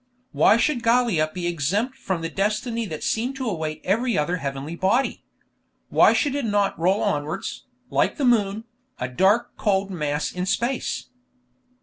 Why 0.31 0.57
should 0.57 0.81
Gallia 0.81 1.29
be 1.31 1.45
exempt 1.45 1.95
from 1.95 2.23
the 2.23 2.29
destiny 2.29 2.85
that 2.87 3.03
seemed 3.03 3.35
to 3.35 3.47
await 3.47 3.81
every 3.83 4.17
other 4.17 4.37
heavenly 4.37 4.75
body? 4.75 5.23
Why 5.89 6.11
should 6.11 6.33
it 6.33 6.43
not 6.43 6.79
roll 6.79 7.03
onwards, 7.03 7.65
like 7.91 8.17
the 8.17 8.25
moon, 8.25 8.63
a 8.99 9.07
dark 9.07 9.55
cold 9.57 9.91
mass 9.91 10.31
in 10.31 10.47
space? 10.47 11.05